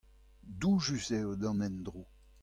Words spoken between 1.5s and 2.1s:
endro.